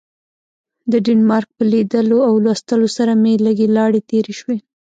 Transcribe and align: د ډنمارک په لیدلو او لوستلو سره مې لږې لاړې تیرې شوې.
د 0.91 0.93
ډنمارک 1.05 1.49
په 1.57 1.63
لیدلو 1.71 2.17
او 2.27 2.33
لوستلو 2.43 2.87
سره 2.97 3.11
مې 3.21 3.33
لږې 3.45 3.67
لاړې 3.77 3.99
تیرې 4.09 4.33
شوې. 4.39 4.57